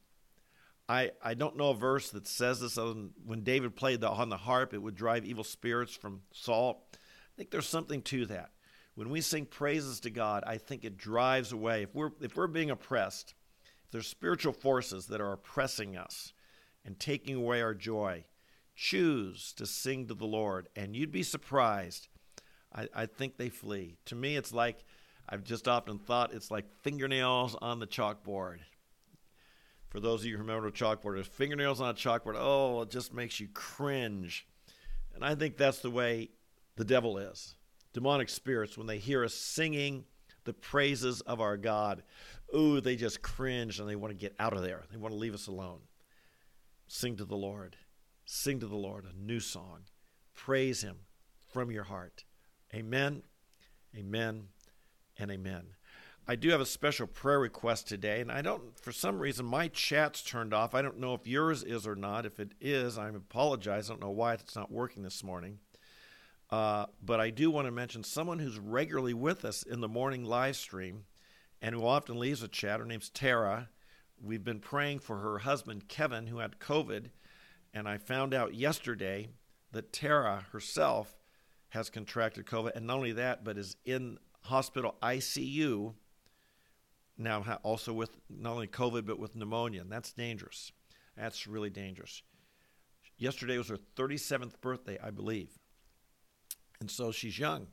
I, 0.88 1.12
I 1.22 1.34
don't 1.34 1.56
know 1.56 1.70
a 1.70 1.74
verse 1.74 2.10
that 2.10 2.28
says 2.28 2.60
this. 2.60 2.76
When 2.76 3.42
David 3.42 3.74
played 3.74 4.00
the, 4.00 4.08
on 4.08 4.28
the 4.28 4.36
harp, 4.36 4.72
it 4.72 4.82
would 4.82 4.94
drive 4.94 5.24
evil 5.24 5.44
spirits 5.44 5.94
from 5.94 6.22
Saul. 6.32 6.88
I 6.94 6.96
think 7.36 7.50
there's 7.50 7.68
something 7.68 8.02
to 8.02 8.26
that. 8.26 8.50
When 8.94 9.10
we 9.10 9.20
sing 9.20 9.46
praises 9.46 10.00
to 10.00 10.10
God, 10.10 10.42
I 10.46 10.58
think 10.58 10.84
it 10.84 10.96
drives 10.96 11.52
away. 11.52 11.82
If 11.82 11.94
we're, 11.94 12.12
if 12.20 12.36
we're 12.36 12.46
being 12.46 12.70
oppressed, 12.70 13.34
if 13.84 13.90
there's 13.92 14.06
spiritual 14.06 14.52
forces 14.52 15.06
that 15.08 15.20
are 15.20 15.32
oppressing 15.32 15.96
us 15.96 16.32
and 16.86 16.98
taking 16.98 17.34
away 17.34 17.60
our 17.60 17.74
joy, 17.74 18.24
choose 18.76 19.52
to 19.54 19.66
sing 19.66 20.06
to 20.06 20.14
the 20.14 20.24
Lord, 20.24 20.68
and 20.76 20.94
you'd 20.94 21.10
be 21.10 21.24
surprised. 21.24 22.08
I, 22.72 22.88
I 22.94 23.06
think 23.06 23.36
they 23.36 23.48
flee. 23.48 23.96
To 24.06 24.14
me, 24.14 24.36
it's 24.36 24.52
like 24.52 24.84
I've 25.28 25.42
just 25.42 25.66
often 25.66 25.98
thought 25.98 26.32
it's 26.32 26.50
like 26.50 26.64
fingernails 26.82 27.56
on 27.60 27.80
the 27.80 27.86
chalkboard. 27.86 28.58
For 29.88 29.98
those 29.98 30.20
of 30.20 30.26
you 30.26 30.36
who 30.36 30.42
remember 30.42 30.68
a 30.68 30.72
chalkboard, 30.72 31.14
there's 31.14 31.26
fingernails 31.26 31.80
on 31.80 31.90
a 31.90 31.94
chalkboard. 31.94 32.36
Oh, 32.36 32.82
it 32.82 32.90
just 32.90 33.12
makes 33.12 33.40
you 33.40 33.48
cringe. 33.52 34.46
And 35.14 35.24
I 35.24 35.34
think 35.34 35.56
that's 35.56 35.80
the 35.80 35.90
way 35.90 36.30
the 36.76 36.84
devil 36.84 37.18
is. 37.18 37.56
Demonic 37.92 38.28
spirits, 38.28 38.76
when 38.76 38.86
they 38.86 38.98
hear 38.98 39.24
us 39.24 39.34
singing 39.34 40.04
the 40.44 40.52
praises 40.52 41.22
of 41.22 41.40
our 41.40 41.56
God, 41.56 42.02
ooh, 42.54 42.80
they 42.80 42.94
just 42.94 43.22
cringe 43.22 43.80
and 43.80 43.88
they 43.88 43.96
want 43.96 44.12
to 44.12 44.18
get 44.18 44.36
out 44.38 44.52
of 44.52 44.62
there. 44.62 44.84
They 44.92 44.98
want 44.98 45.12
to 45.12 45.18
leave 45.18 45.34
us 45.34 45.46
alone. 45.46 45.80
Sing 46.86 47.16
to 47.16 47.24
the 47.24 47.36
Lord. 47.36 47.76
Sing 48.24 48.60
to 48.60 48.66
the 48.66 48.76
Lord 48.76 49.04
a 49.04 49.18
new 49.18 49.40
song. 49.40 49.82
Praise 50.34 50.82
Him 50.82 50.98
from 51.48 51.70
your 51.70 51.84
heart. 51.84 52.24
Amen, 52.74 53.22
amen, 53.96 54.48
and 55.18 55.30
amen. 55.30 55.64
I 56.28 56.34
do 56.34 56.50
have 56.50 56.60
a 56.60 56.66
special 56.66 57.06
prayer 57.06 57.38
request 57.38 57.86
today, 57.86 58.20
and 58.20 58.32
I 58.32 58.42
don't, 58.42 58.78
for 58.80 58.90
some 58.90 59.20
reason, 59.20 59.46
my 59.46 59.68
chat's 59.68 60.22
turned 60.22 60.52
off. 60.52 60.74
I 60.74 60.82
don't 60.82 60.98
know 60.98 61.14
if 61.14 61.26
yours 61.26 61.62
is 61.62 61.86
or 61.86 61.94
not. 61.94 62.26
If 62.26 62.40
it 62.40 62.52
is, 62.60 62.98
I 62.98 63.08
apologize. 63.08 63.88
I 63.88 63.92
don't 63.92 64.02
know 64.02 64.10
why 64.10 64.34
it's 64.34 64.56
not 64.56 64.72
working 64.72 65.04
this 65.04 65.22
morning. 65.22 65.60
Uh, 66.50 66.86
but 67.00 67.20
I 67.20 67.30
do 67.30 67.50
want 67.50 67.66
to 67.66 67.72
mention 67.72 68.02
someone 68.02 68.40
who's 68.40 68.58
regularly 68.58 69.14
with 69.14 69.44
us 69.44 69.62
in 69.62 69.80
the 69.80 69.88
morning 69.88 70.24
live 70.24 70.56
stream 70.56 71.04
and 71.62 71.74
who 71.74 71.86
often 71.86 72.18
leaves 72.18 72.42
a 72.42 72.48
chat. 72.48 72.80
Her 72.80 72.86
name's 72.86 73.08
Tara. 73.08 73.68
We've 74.22 74.44
been 74.44 74.60
praying 74.60 75.00
for 75.00 75.18
her 75.18 75.38
husband, 75.38 75.88
Kevin, 75.88 76.26
who 76.26 76.38
had 76.38 76.58
COVID. 76.58 77.10
And 77.74 77.88
I 77.88 77.98
found 77.98 78.32
out 78.32 78.54
yesterday 78.54 79.28
that 79.72 79.92
Tara 79.92 80.46
herself 80.52 81.16
has 81.70 81.90
contracted 81.90 82.46
COVID. 82.46 82.74
And 82.74 82.86
not 82.86 82.96
only 82.96 83.12
that, 83.12 83.44
but 83.44 83.58
is 83.58 83.76
in 83.84 84.18
hospital 84.42 84.96
ICU 85.02 85.94
now, 87.18 87.58
also 87.62 87.92
with 87.92 88.10
not 88.28 88.52
only 88.52 88.66
COVID, 88.66 89.06
but 89.06 89.18
with 89.18 89.36
pneumonia. 89.36 89.80
And 89.80 89.92
that's 89.92 90.12
dangerous. 90.12 90.72
That's 91.16 91.46
really 91.46 91.70
dangerous. 91.70 92.22
Yesterday 93.18 93.56
was 93.58 93.68
her 93.68 93.78
37th 93.96 94.60
birthday, 94.60 94.98
I 95.02 95.10
believe. 95.10 95.58
And 96.80 96.90
so 96.90 97.12
she's 97.12 97.38
young. 97.38 97.68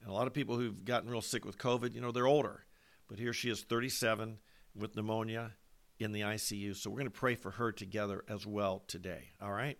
And 0.00 0.10
a 0.10 0.12
lot 0.12 0.26
of 0.26 0.34
people 0.34 0.56
who've 0.56 0.84
gotten 0.84 1.10
real 1.10 1.22
sick 1.22 1.44
with 1.44 1.58
COVID, 1.58 1.94
you 1.94 2.00
know, 2.00 2.12
they're 2.12 2.26
older. 2.26 2.64
But 3.08 3.18
here 3.18 3.32
she 3.32 3.48
is, 3.50 3.62
37, 3.62 4.38
with 4.74 4.94
pneumonia 4.94 5.52
in 5.98 6.12
the 6.12 6.22
ICU. 6.22 6.76
So 6.76 6.90
we're 6.90 6.98
going 6.98 7.06
to 7.06 7.10
pray 7.10 7.34
for 7.34 7.52
her 7.52 7.72
together 7.72 8.24
as 8.28 8.46
well 8.46 8.82
today. 8.86 9.30
All 9.40 9.52
right? 9.52 9.78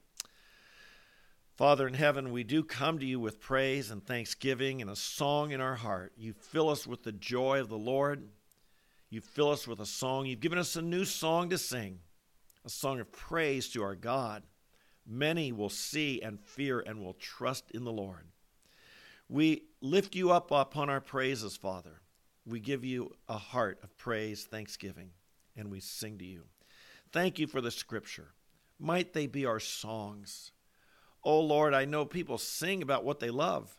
Father 1.56 1.88
in 1.88 1.94
heaven, 1.94 2.32
we 2.32 2.44
do 2.44 2.62
come 2.62 2.98
to 2.98 3.06
you 3.06 3.18
with 3.18 3.40
praise 3.40 3.90
and 3.90 4.04
thanksgiving 4.04 4.82
and 4.82 4.90
a 4.90 4.96
song 4.96 5.52
in 5.52 5.60
our 5.60 5.76
heart. 5.76 6.12
You 6.16 6.34
fill 6.34 6.68
us 6.68 6.86
with 6.86 7.02
the 7.02 7.12
joy 7.12 7.60
of 7.60 7.70
the 7.70 7.78
Lord. 7.78 8.28
You 9.08 9.22
fill 9.22 9.50
us 9.50 9.66
with 9.66 9.80
a 9.80 9.86
song. 9.86 10.26
You've 10.26 10.40
given 10.40 10.58
us 10.58 10.76
a 10.76 10.82
new 10.82 11.06
song 11.06 11.48
to 11.50 11.58
sing, 11.58 12.00
a 12.64 12.68
song 12.68 13.00
of 13.00 13.10
praise 13.10 13.70
to 13.70 13.82
our 13.82 13.94
God. 13.94 14.42
Many 15.06 15.50
will 15.50 15.70
see 15.70 16.20
and 16.20 16.38
fear 16.40 16.80
and 16.80 17.00
will 17.00 17.14
trust 17.14 17.70
in 17.70 17.84
the 17.84 17.92
Lord. 17.92 18.26
We 19.28 19.62
lift 19.80 20.14
you 20.14 20.32
up 20.32 20.50
upon 20.50 20.90
our 20.90 21.00
praises, 21.00 21.56
Father. 21.56 22.00
We 22.44 22.60
give 22.60 22.84
you 22.84 23.12
a 23.28 23.38
heart 23.38 23.78
of 23.82 23.96
praise, 23.96 24.44
thanksgiving, 24.44 25.10
and 25.56 25.70
we 25.70 25.80
sing 25.80 26.18
to 26.18 26.24
you. 26.24 26.44
Thank 27.12 27.38
you 27.38 27.46
for 27.46 27.60
the 27.60 27.70
scripture. 27.70 28.28
Might 28.78 29.12
they 29.12 29.26
be 29.26 29.46
our 29.46 29.60
songs. 29.60 30.52
Oh 31.24 31.40
Lord, 31.40 31.74
I 31.74 31.84
know 31.84 32.04
people 32.04 32.38
sing 32.38 32.82
about 32.82 33.04
what 33.04 33.20
they 33.20 33.30
love, 33.30 33.74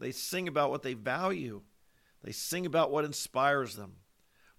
they 0.00 0.10
sing 0.10 0.48
about 0.48 0.70
what 0.70 0.82
they 0.82 0.94
value, 0.94 1.62
they 2.24 2.32
sing 2.32 2.66
about 2.66 2.90
what 2.90 3.04
inspires 3.04 3.76
them. 3.76 3.96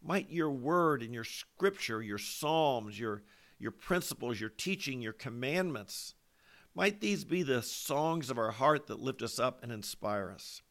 Might 0.02 0.30
your 0.30 0.52
word 0.52 1.02
and 1.02 1.14
your 1.14 1.24
scripture, 1.24 2.02
your 2.02 2.18
psalms, 2.18 3.00
your, 3.00 3.24
your 3.58 3.72
principles, 3.72 4.40
your 4.40 4.50
teaching, 4.50 5.02
your 5.02 5.14
commandments, 5.14 6.14
might 6.76 7.00
these 7.00 7.24
be 7.24 7.44
the 7.44 7.62
songs 7.62 8.30
of 8.30 8.38
our 8.38 8.52
heart 8.52 8.88
that 8.88 9.00
lift 9.00 9.22
us 9.22 9.40
up 9.40 9.64
and 9.64 9.72
inspire 9.72 10.32
us. 10.32 10.62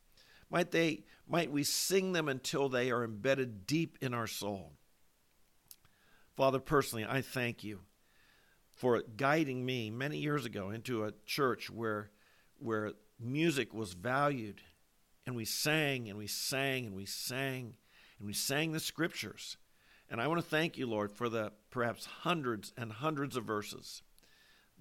Might 0.51 0.71
they 0.71 1.05
might 1.29 1.51
we 1.51 1.65
sing 1.65 2.13
them 2.13 2.29
until 2.29 2.69
they 2.69 2.91
are 2.91 3.05
embedded 3.05 3.67
deep 3.67 3.97
in 4.03 4.13
our 4.13 4.27
soul. 4.27 4.73
Father, 6.37 6.61
personally, 6.61 7.05
I 7.07 7.21
thank 7.21 7.63
you 7.63 7.81
for 8.71 9.03
guiding 9.17 9.67
me 9.67 9.91
many 9.91 10.17
years 10.17 10.47
ago 10.47 10.71
into 10.71 11.05
a 11.05 11.13
church 11.27 11.71
where 11.71 12.11
where 12.59 12.93
music 13.21 13.75
was 13.75 13.93
valued 13.93 14.61
and 15.27 15.37
we 15.37 15.45
sang 15.45 16.09
and 16.09 16.17
we 16.17 16.27
sang 16.27 16.87
and 16.87 16.95
we 16.95 17.05
sang 17.05 17.75
and 18.19 18.27
we 18.27 18.33
sang 18.33 18.73
the 18.73 18.81
scriptures. 18.81 19.57
And 20.09 20.21
I 20.21 20.29
want 20.29 20.41
to 20.41 20.49
thank 20.49 20.79
you, 20.79 20.87
Lord, 20.87 21.13
for 21.13 21.29
the 21.29 21.53
perhaps 21.71 22.07
hundreds 22.07 22.73
and 22.77 22.93
hundreds 22.93 23.37
of 23.37 23.45
verses 23.45 24.03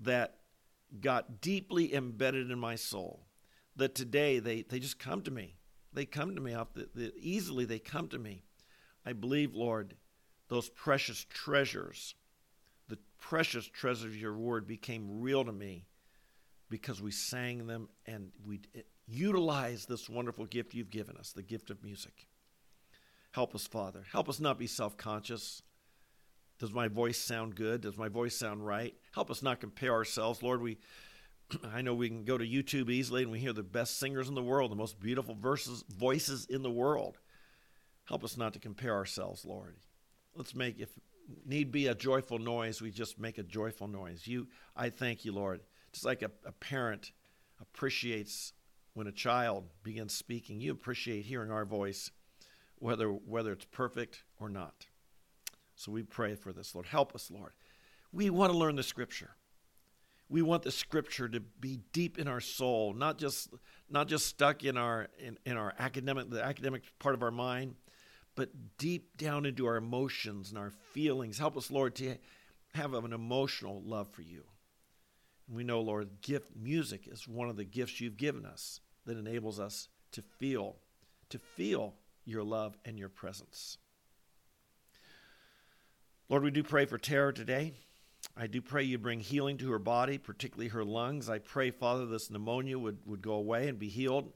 that 0.01 0.36
got 1.00 1.41
deeply 1.41 1.93
embedded 1.93 2.51
in 2.51 2.60
my 2.60 2.75
soul. 2.75 3.25
That 3.75 3.96
today 3.96 4.39
they, 4.39 4.63
they 4.63 4.79
just 4.79 5.00
come 5.00 5.22
to 5.24 5.31
me. 5.31 5.55
They 5.93 6.05
come 6.05 6.36
to 6.36 6.41
me 6.41 6.53
off 6.53 6.74
the, 6.74 6.89
the, 6.93 7.13
easily. 7.17 7.65
They 7.65 7.79
come 7.79 8.08
to 8.10 8.20
me. 8.20 8.43
I 9.05 9.13
believe, 9.13 9.55
Lord, 9.55 9.96
those 10.51 10.67
precious 10.67 11.25
treasures, 11.29 12.13
the 12.89 12.98
precious 13.22 13.65
treasures 13.65 14.03
of 14.03 14.17
your 14.17 14.38
word 14.38 14.67
became 14.67 15.22
real 15.22 15.46
to 15.46 15.51
me 15.53 15.86
because 16.70 17.01
we 17.01 17.10
sang 17.10 17.67
them 17.67 17.88
and 18.05 18.34
we 18.46 18.60
utilized 19.08 19.88
this 19.88 20.10
wonderful 20.10 20.46
gift 20.46 20.74
you've 20.74 20.89
given 20.89 21.15
us, 21.15 21.31
the 21.31 21.41
gift 21.41 21.70
of 21.70 21.81
music. 21.86 22.27
Help 23.31 23.55
us, 23.55 23.65
Father. 23.65 24.03
Help 24.12 24.27
us 24.27 24.41
not 24.41 24.60
be 24.60 24.67
self 24.67 24.98
conscious. 24.98 25.62
Does 26.60 26.74
my 26.74 26.89
voice 26.89 27.17
sound 27.17 27.55
good? 27.55 27.79
Does 27.79 27.98
my 27.98 28.10
voice 28.10 28.36
sound 28.36 28.67
right? 28.67 28.93
Help 29.13 29.31
us 29.31 29.41
not 29.41 29.62
compare 29.62 29.93
ourselves. 29.93 30.43
Lord, 30.43 30.62
we 30.62 30.79
I 31.74 31.81
know 31.81 31.93
we 31.93 32.10
can 32.10 32.25
go 32.25 32.38
to 32.38 32.46
YouTube 32.46 32.89
easily 32.89 33.24
and 33.24 33.31
we 33.31 33.39
hear 33.39 33.53
the 33.53 33.63
best 33.63 34.00
singers 34.00 34.27
in 34.27 34.36
the 34.36 34.43
world, 34.43 34.70
the 34.70 34.75
most 34.75 35.00
beautiful 35.00 35.34
verses, 35.34 35.86
voices 35.88 36.46
in 36.46 36.62
the 36.62 36.70
world. 36.70 37.20
Help 38.03 38.25
us 38.25 38.36
not 38.36 38.51
to 38.51 38.60
compare 38.60 38.93
ourselves, 38.93 39.46
Lord. 39.46 39.77
Let's 40.35 40.55
make, 40.55 40.79
if 40.79 40.89
need 41.45 41.71
be 41.71 41.88
a 41.88 41.95
joyful 41.95 42.39
noise, 42.39 42.81
we 42.81 42.91
just 42.91 43.19
make 43.19 43.38
a 43.38 43.43
joyful 43.43 43.88
noise. 43.88 44.27
You, 44.27 44.47
I 44.75 44.89
thank 44.89 45.25
you, 45.25 45.33
Lord. 45.33 45.61
Just 45.91 46.05
like 46.05 46.21
a, 46.21 46.31
a 46.45 46.51
parent 46.51 47.11
appreciates 47.61 48.53
when 48.93 49.07
a 49.07 49.11
child 49.11 49.65
begins 49.83 50.13
speaking, 50.13 50.59
you 50.59 50.71
appreciate 50.71 51.25
hearing 51.25 51.51
our 51.51 51.65
voice 51.65 52.11
whether, 52.81 53.07
whether 53.09 53.53
it's 53.53 53.65
perfect 53.65 54.23
or 54.39 54.50
not. 54.50 54.88
So 55.75 55.91
we 55.91 56.03
pray 56.03 56.35
for 56.35 56.51
this, 56.51 56.75
Lord. 56.75 56.88
Help 56.88 57.15
us, 57.15 57.31
Lord. 57.31 57.53
We 58.11 58.29
want 58.29 58.51
to 58.51 58.57
learn 58.57 58.75
the 58.75 58.83
scripture. 58.83 59.35
We 60.29 60.41
want 60.41 60.63
the 60.63 60.71
scripture 60.71 61.27
to 61.29 61.39
be 61.39 61.79
deep 61.91 62.17
in 62.17 62.27
our 62.27 62.39
soul, 62.39 62.93
not 62.93 63.17
just 63.17 63.50
not 63.89 64.07
just 64.07 64.27
stuck 64.27 64.63
in 64.63 64.77
our 64.77 65.09
in, 65.19 65.38
in 65.45 65.57
our 65.57 65.73
academic 65.77 66.29
the 66.29 66.43
academic 66.43 66.83
part 67.00 67.15
of 67.15 67.21
our 67.21 67.31
mind, 67.31 67.75
but 68.35 68.50
deep 68.77 69.17
down 69.17 69.45
into 69.45 69.65
our 69.65 69.77
emotions 69.77 70.50
and 70.50 70.57
our 70.57 70.71
feelings. 70.93 71.38
Help 71.38 71.57
us, 71.57 71.71
Lord, 71.71 71.95
to 71.95 72.15
have 72.73 72.93
an 72.93 73.13
emotional 73.13 73.81
love 73.85 74.09
for 74.11 74.21
you. 74.21 74.43
And 75.47 75.57
we 75.57 75.63
know, 75.63 75.81
Lord, 75.81 76.21
gift 76.21 76.51
music 76.55 77.07
is 77.07 77.27
one 77.27 77.50
of 77.50 77.57
the 77.57 77.65
gifts 77.65 78.00
you've 78.00 78.17
given 78.17 78.45
us 78.45 78.79
that 79.05 79.17
enables 79.17 79.59
us 79.59 79.89
to 80.13 80.21
feel, 80.21 80.77
to 81.29 81.39
feel 81.39 81.95
your 82.25 82.43
love 82.43 82.77
and 82.85 82.97
your 82.97 83.09
presence. 83.09 83.77
Lord, 86.29 86.43
we 86.43 86.51
do 86.51 86.63
pray 86.63 86.85
for 86.85 86.97
Tara 86.97 87.33
today. 87.33 87.73
I 88.38 88.47
do 88.47 88.61
pray 88.61 88.83
you 88.83 88.97
bring 88.97 89.19
healing 89.19 89.57
to 89.57 89.71
her 89.71 89.79
body, 89.79 90.17
particularly 90.17 90.69
her 90.69 90.85
lungs. 90.85 91.29
I 91.29 91.39
pray, 91.39 91.71
Father, 91.71 92.05
this 92.05 92.29
pneumonia 92.29 92.79
would, 92.79 93.00
would 93.05 93.21
go 93.21 93.33
away 93.33 93.67
and 93.67 93.77
be 93.77 93.89
healed. 93.89 94.31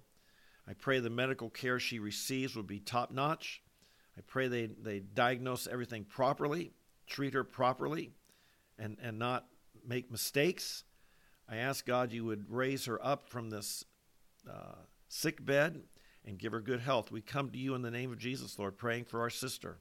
I 0.67 0.73
pray 0.73 0.99
the 0.99 1.09
medical 1.09 1.49
care 1.49 1.79
she 1.79 1.99
receives 1.99 2.55
would 2.55 2.67
be 2.67 2.79
top 2.79 3.11
notch. 3.11 3.61
I 4.17 4.21
pray 4.25 4.47
they, 4.47 4.67
they 4.67 4.99
diagnose 4.99 5.67
everything 5.67 6.05
properly, 6.05 6.71
treat 7.07 7.33
her 7.33 7.43
properly, 7.43 8.13
and, 8.79 8.97
and 9.01 9.19
not 9.19 9.45
make 9.85 10.11
mistakes. 10.11 10.83
I 11.49 11.57
ask 11.57 11.85
God 11.85 12.11
you 12.11 12.25
would 12.25 12.49
raise 12.49 12.85
her 12.85 13.03
up 13.05 13.27
from 13.29 13.49
this 13.49 13.85
uh, 14.49 14.75
sick 15.09 15.45
bed 15.45 15.81
and 16.25 16.39
give 16.39 16.51
her 16.51 16.61
good 16.61 16.79
health. 16.79 17.11
We 17.11 17.21
come 17.21 17.49
to 17.51 17.57
you 17.57 17.75
in 17.75 17.81
the 17.81 17.91
name 17.91 18.11
of 18.11 18.17
Jesus, 18.17 18.57
Lord, 18.57 18.77
praying 18.77 19.05
for 19.05 19.21
our 19.21 19.29
sister. 19.29 19.77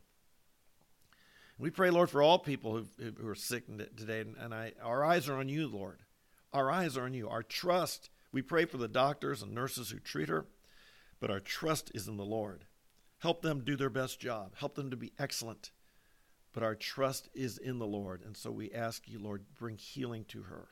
We 1.59 1.71
pray, 1.71 1.91
Lord, 1.91 2.11
for 2.11 2.21
all 2.21 2.39
people 2.39 2.85
who, 2.99 3.13
who 3.19 3.29
are 3.29 3.35
sick 3.35 3.67
today, 3.97 4.25
and 4.39 4.53
I, 4.53 4.73
our 4.83 5.05
eyes 5.05 5.29
are 5.29 5.37
on 5.37 5.49
you, 5.49 5.69
Lord. 5.69 6.01
Our 6.53 6.71
eyes 6.71 6.97
are 6.97 7.05
on 7.05 7.15
you. 7.15 7.29
Our 7.29 7.43
trust, 7.43 8.11
we 8.33 8.43
pray 8.43 8.65
for 8.65 8.77
the 8.77 8.89
doctors 8.89 9.43
and 9.43 9.55
nurses 9.55 9.91
who 9.91 9.99
treat 9.99 10.29
her, 10.29 10.47
but 11.21 11.31
our 11.31 11.41
trust 11.41 11.93
is 11.95 12.09
in 12.09 12.17
the 12.17 12.25
Lord. 12.25 12.65
Help 13.25 13.41
them 13.41 13.65
do 13.65 13.75
their 13.75 13.89
best 13.89 14.21
job. 14.21 14.53
Help 14.55 14.75
them 14.75 14.91
to 14.91 14.99
be 14.99 15.15
excellent. 15.19 15.71
But 16.53 16.63
our 16.63 16.75
trust 16.75 17.31
is 17.33 17.57
in 17.57 17.79
the 17.79 17.87
Lord. 17.87 18.21
And 18.23 18.37
so 18.37 18.51
we 18.51 18.71
ask 18.71 19.09
you, 19.09 19.19
Lord, 19.19 19.47
bring 19.59 19.79
healing 19.79 20.27
to 20.27 20.43
her. 20.43 20.69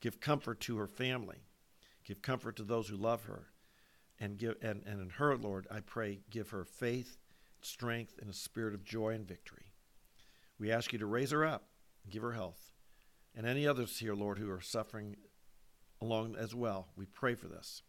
Give 0.00 0.18
comfort 0.18 0.60
to 0.60 0.78
her 0.78 0.86
family. 0.86 1.44
Give 2.02 2.22
comfort 2.22 2.56
to 2.56 2.62
those 2.62 2.88
who 2.88 2.96
love 2.96 3.24
her. 3.24 3.48
And, 4.18 4.38
give, 4.38 4.54
and, 4.62 4.82
and 4.86 4.98
in 4.98 5.10
her, 5.10 5.36
Lord, 5.36 5.66
I 5.70 5.80
pray, 5.80 6.20
give 6.30 6.48
her 6.48 6.64
faith, 6.64 7.18
strength, 7.60 8.14
and 8.18 8.30
a 8.30 8.32
spirit 8.34 8.72
of 8.72 8.82
joy 8.82 9.10
and 9.10 9.28
victory. 9.28 9.74
We 10.58 10.72
ask 10.72 10.90
you 10.90 10.98
to 11.00 11.06
raise 11.06 11.32
her 11.32 11.44
up 11.44 11.66
and 12.02 12.10
give 12.14 12.22
her 12.22 12.32
health. 12.32 12.72
And 13.34 13.46
any 13.46 13.66
others 13.66 13.98
here, 13.98 14.14
Lord, 14.14 14.38
who 14.38 14.50
are 14.50 14.62
suffering 14.62 15.16
along 16.00 16.34
as 16.36 16.54
well, 16.54 16.88
we 16.96 17.04
pray 17.04 17.34
for 17.34 17.48
this. 17.48 17.82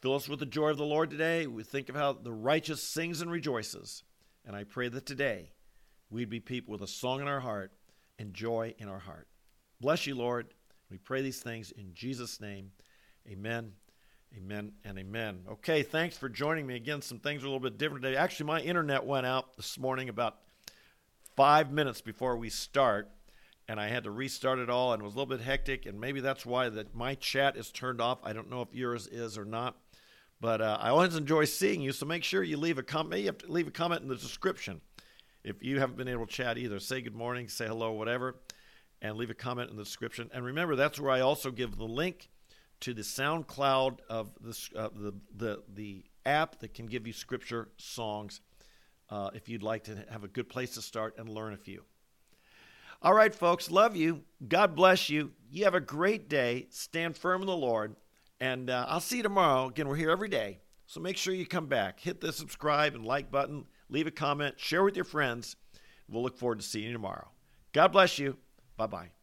Fill 0.00 0.14
us 0.14 0.28
with 0.28 0.40
the 0.40 0.46
joy 0.46 0.68
of 0.68 0.76
the 0.76 0.84
Lord 0.84 1.10
today. 1.10 1.46
We 1.46 1.62
think 1.62 1.88
of 1.88 1.96
how 1.96 2.12
the 2.12 2.32
righteous 2.32 2.82
sings 2.82 3.22
and 3.22 3.30
rejoices. 3.30 4.02
And 4.44 4.54
I 4.54 4.64
pray 4.64 4.88
that 4.88 5.06
today 5.06 5.52
we'd 6.10 6.28
be 6.28 6.40
people 6.40 6.72
with 6.72 6.82
a 6.82 6.86
song 6.86 7.20
in 7.20 7.28
our 7.28 7.40
heart 7.40 7.72
and 8.18 8.34
joy 8.34 8.74
in 8.78 8.88
our 8.88 8.98
heart. 8.98 9.26
Bless 9.80 10.06
you, 10.06 10.14
Lord. 10.14 10.48
We 10.90 10.98
pray 10.98 11.22
these 11.22 11.40
things 11.40 11.72
in 11.72 11.94
Jesus' 11.94 12.40
name. 12.40 12.72
Amen. 13.26 13.72
Amen 14.36 14.72
and 14.84 14.98
amen. 14.98 15.40
Okay, 15.50 15.82
thanks 15.82 16.16
for 16.18 16.28
joining 16.28 16.66
me 16.66 16.76
again. 16.76 17.00
Some 17.00 17.18
things 17.18 17.42
are 17.42 17.46
a 17.46 17.48
little 17.48 17.60
bit 17.60 17.78
different 17.78 18.02
today. 18.02 18.16
Actually, 18.16 18.46
my 18.46 18.60
internet 18.60 19.04
went 19.04 19.24
out 19.24 19.56
this 19.56 19.78
morning 19.78 20.10
about 20.10 20.36
five 21.36 21.72
minutes 21.72 22.02
before 22.02 22.36
we 22.36 22.50
start, 22.50 23.08
and 23.66 23.80
I 23.80 23.88
had 23.88 24.04
to 24.04 24.10
restart 24.10 24.58
it 24.58 24.68
all, 24.68 24.92
and 24.92 25.00
it 25.00 25.04
was 25.04 25.14
a 25.14 25.18
little 25.18 25.34
bit 25.34 25.44
hectic. 25.44 25.86
And 25.86 25.98
maybe 25.98 26.20
that's 26.20 26.44
why 26.44 26.68
that 26.68 26.94
my 26.94 27.14
chat 27.14 27.56
is 27.56 27.70
turned 27.70 28.00
off. 28.00 28.18
I 28.24 28.32
don't 28.34 28.50
know 28.50 28.60
if 28.60 28.74
yours 28.74 29.06
is 29.06 29.38
or 29.38 29.44
not. 29.44 29.76
But 30.40 30.60
uh, 30.60 30.78
I 30.80 30.90
always 30.90 31.16
enjoy 31.16 31.46
seeing 31.46 31.80
you, 31.80 31.92
so 31.92 32.04
make 32.04 32.22
sure 32.22 32.42
you 32.42 32.56
leave 32.56 32.78
a 32.78 32.82
comment. 32.82 33.20
You 33.20 33.26
have 33.28 33.38
to 33.38 33.50
leave 33.50 33.68
a 33.68 33.70
comment 33.70 34.02
in 34.02 34.08
the 34.08 34.16
description. 34.16 34.80
If 35.42 35.62
you 35.62 35.80
haven't 35.80 35.96
been 35.96 36.08
able 36.08 36.26
to 36.26 36.32
chat 36.32 36.58
either, 36.58 36.78
say 36.78 37.00
good 37.00 37.14
morning, 37.14 37.48
say 37.48 37.66
hello, 37.66 37.92
whatever, 37.92 38.36
and 39.00 39.16
leave 39.16 39.30
a 39.30 39.34
comment 39.34 39.70
in 39.70 39.76
the 39.76 39.84
description. 39.84 40.30
And 40.34 40.44
remember, 40.44 40.76
that's 40.76 41.00
where 41.00 41.10
I 41.10 41.20
also 41.20 41.50
give 41.50 41.76
the 41.76 41.84
link 41.84 42.28
to 42.80 42.92
the 42.92 43.02
SoundCloud 43.02 44.00
of 44.10 44.30
the 44.40 44.68
uh, 44.76 44.88
the, 44.94 45.14
the 45.34 45.62
the 45.72 46.04
app 46.26 46.58
that 46.58 46.74
can 46.74 46.86
give 46.86 47.06
you 47.06 47.12
scripture 47.12 47.68
songs. 47.78 48.40
Uh, 49.08 49.30
if 49.34 49.48
you'd 49.48 49.62
like 49.62 49.84
to 49.84 50.04
have 50.10 50.24
a 50.24 50.28
good 50.28 50.48
place 50.48 50.74
to 50.74 50.82
start 50.82 51.14
and 51.16 51.28
learn 51.28 51.54
a 51.54 51.56
few. 51.56 51.84
All 53.00 53.14
right, 53.14 53.32
folks, 53.32 53.70
love 53.70 53.94
you. 53.94 54.22
God 54.48 54.74
bless 54.74 55.08
you. 55.08 55.30
You 55.48 55.64
have 55.64 55.74
a 55.74 55.80
great 55.80 56.28
day. 56.28 56.66
Stand 56.70 57.16
firm 57.16 57.42
in 57.42 57.46
the 57.46 57.56
Lord. 57.56 57.94
And 58.40 58.70
uh, 58.70 58.86
I'll 58.88 59.00
see 59.00 59.18
you 59.18 59.22
tomorrow. 59.22 59.68
Again, 59.68 59.88
we're 59.88 59.96
here 59.96 60.10
every 60.10 60.28
day. 60.28 60.60
So 60.86 61.00
make 61.00 61.16
sure 61.16 61.34
you 61.34 61.46
come 61.46 61.66
back. 61.66 62.00
Hit 62.00 62.20
the 62.20 62.32
subscribe 62.32 62.94
and 62.94 63.04
like 63.04 63.30
button, 63.30 63.64
leave 63.88 64.06
a 64.06 64.12
comment, 64.12 64.60
share 64.60 64.84
with 64.84 64.94
your 64.94 65.04
friends. 65.04 65.56
We'll 66.08 66.22
look 66.22 66.38
forward 66.38 66.60
to 66.60 66.64
seeing 66.64 66.86
you 66.86 66.92
tomorrow. 66.92 67.28
God 67.72 67.88
bless 67.88 68.18
you. 68.18 68.36
Bye 68.76 68.86
bye. 68.86 69.15